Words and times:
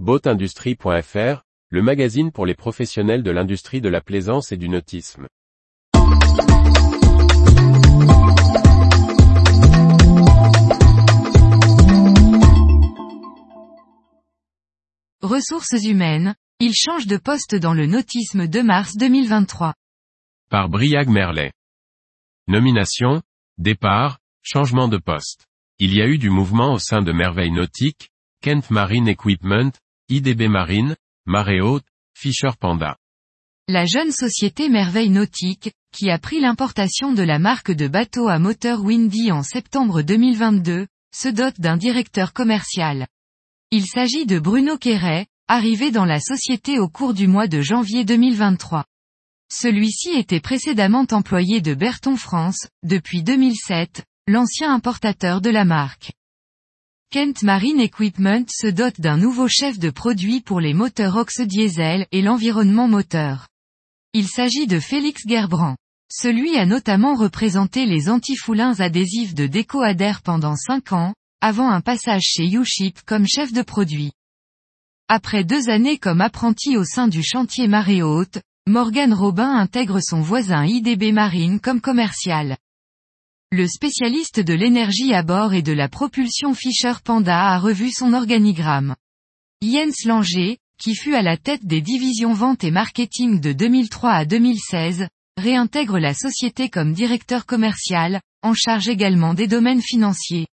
Boatindustrie.fr, 0.00 1.44
le 1.68 1.80
magazine 1.80 2.32
pour 2.32 2.46
les 2.46 2.56
professionnels 2.56 3.22
de 3.22 3.30
l'industrie 3.30 3.80
de 3.80 3.88
la 3.88 4.00
plaisance 4.00 4.50
et 4.50 4.56
du 4.56 4.68
nautisme. 4.68 5.28
Ressources 15.22 15.84
humaines, 15.84 16.34
il 16.58 16.74
change 16.74 17.06
de 17.06 17.16
poste 17.16 17.54
dans 17.54 17.72
le 17.72 17.86
nautisme 17.86 18.48
de 18.48 18.62
mars 18.62 18.96
2023. 18.96 19.74
Par 20.50 20.68
Briag 20.68 21.08
Merlet. 21.08 21.52
Nomination, 22.48 23.22
départ, 23.58 24.18
changement 24.42 24.88
de 24.88 24.98
poste. 24.98 25.46
Il 25.78 25.94
y 25.94 26.02
a 26.02 26.08
eu 26.08 26.18
du 26.18 26.30
mouvement 26.30 26.72
au 26.72 26.78
sein 26.80 27.00
de 27.00 27.12
Merveille 27.12 27.52
Nautique, 27.52 28.10
Kent 28.42 28.70
Marine 28.70 29.08
Equipment, 29.08 29.70
IDB 30.10 30.48
Marine, 30.48 30.96
Marée 31.24 31.62
Haute, 31.62 31.86
Fisher 32.14 32.50
Panda. 32.60 32.98
La 33.68 33.86
jeune 33.86 34.10
société 34.12 34.68
Merveille 34.68 35.08
Nautique, 35.08 35.72
qui 35.94 36.10
a 36.10 36.18
pris 36.18 36.40
l'importation 36.40 37.14
de 37.14 37.22
la 37.22 37.38
marque 37.38 37.72
de 37.72 37.88
bateaux 37.88 38.28
à 38.28 38.38
moteur 38.38 38.82
Windy 38.82 39.32
en 39.32 39.42
septembre 39.42 40.02
2022, 40.02 40.86
se 41.16 41.28
dote 41.30 41.58
d'un 41.58 41.78
directeur 41.78 42.34
commercial. 42.34 43.06
Il 43.70 43.86
s'agit 43.86 44.26
de 44.26 44.38
Bruno 44.38 44.76
Quéret, 44.76 45.26
arrivé 45.48 45.90
dans 45.90 46.04
la 46.04 46.20
société 46.20 46.78
au 46.78 46.90
cours 46.90 47.14
du 47.14 47.26
mois 47.26 47.48
de 47.48 47.62
janvier 47.62 48.04
2023. 48.04 48.84
Celui-ci 49.50 50.10
était 50.10 50.40
précédemment 50.40 51.06
employé 51.12 51.62
de 51.62 51.72
Berton 51.72 52.18
France, 52.18 52.68
depuis 52.82 53.22
2007, 53.22 54.04
l'ancien 54.28 54.70
importateur 54.70 55.40
de 55.40 55.48
la 55.48 55.64
marque. 55.64 56.12
Kent 57.14 57.44
Marine 57.44 57.78
Equipment 57.78 58.44
se 58.48 58.66
dote 58.66 59.00
d'un 59.00 59.16
nouveau 59.16 59.46
chef 59.46 59.78
de 59.78 59.90
produit 59.90 60.40
pour 60.40 60.58
les 60.58 60.74
moteurs 60.74 61.14
ox 61.14 61.42
diesel 61.42 62.08
et 62.10 62.22
l'environnement 62.22 62.88
moteur. 62.88 63.46
Il 64.14 64.26
s'agit 64.26 64.66
de 64.66 64.80
Félix 64.80 65.22
Gerbrand. 65.24 65.76
Celui 66.10 66.56
a 66.56 66.66
notamment 66.66 67.14
représenté 67.14 67.86
les 67.86 68.08
antifoulins 68.08 68.80
adhésifs 68.80 69.32
de 69.32 69.46
Deco 69.46 69.80
Adher 69.80 70.22
pendant 70.24 70.56
5 70.56 70.92
ans, 70.92 71.14
avant 71.40 71.70
un 71.70 71.80
passage 71.80 72.24
chez 72.24 72.46
YouShip 72.46 73.02
comme 73.06 73.28
chef 73.28 73.52
de 73.52 73.62
produit. 73.62 74.10
Après 75.06 75.44
deux 75.44 75.68
années 75.68 75.98
comme 75.98 76.20
apprenti 76.20 76.76
au 76.76 76.84
sein 76.84 77.06
du 77.06 77.22
chantier 77.22 77.68
Marée 77.68 78.02
Haute, 78.02 78.40
Morgan 78.66 79.14
Robin 79.14 79.54
intègre 79.54 80.00
son 80.02 80.20
voisin 80.20 80.66
IDB 80.66 81.12
Marine 81.12 81.60
comme 81.60 81.80
commercial. 81.80 82.56
Le 83.56 83.68
spécialiste 83.68 84.40
de 84.40 84.52
l'énergie 84.52 85.14
à 85.14 85.22
bord 85.22 85.54
et 85.54 85.62
de 85.62 85.70
la 85.70 85.88
propulsion 85.88 86.54
Fisher 86.54 86.94
Panda 87.04 87.52
a 87.52 87.60
revu 87.60 87.92
son 87.92 88.12
organigramme. 88.12 88.96
Jens 89.62 90.06
Langer, 90.06 90.58
qui 90.76 90.96
fut 90.96 91.14
à 91.14 91.22
la 91.22 91.36
tête 91.36 91.64
des 91.64 91.80
divisions 91.80 92.32
vente 92.32 92.64
et 92.64 92.72
marketing 92.72 93.38
de 93.38 93.52
2003 93.52 94.10
à 94.10 94.24
2016, 94.24 95.06
réintègre 95.40 96.00
la 96.00 96.14
société 96.14 96.68
comme 96.68 96.94
directeur 96.94 97.46
commercial, 97.46 98.20
en 98.42 98.54
charge 98.54 98.88
également 98.88 99.34
des 99.34 99.46
domaines 99.46 99.82
financiers. 99.82 100.48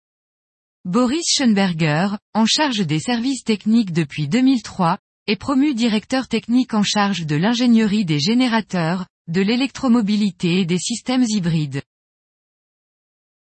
Boris 0.84 1.28
Schoenberger, 1.38 2.16
en 2.34 2.48
charge 2.48 2.80
des 2.80 3.00
services 3.00 3.44
techniques 3.44 3.94
depuis 3.94 4.28
2003, 4.28 4.98
est 5.28 5.36
promu 5.36 5.76
directeur 5.76 6.28
technique 6.28 6.74
en 6.74 6.82
charge 6.82 7.28
de 7.28 7.36
l'ingénierie 7.36 8.06
des 8.06 8.20
générateurs, 8.20 9.06
de 9.28 9.42
l'électromobilité 9.42 10.62
et 10.62 10.66
des 10.66 10.80
systèmes 10.80 11.26
hybrides. 11.28 11.84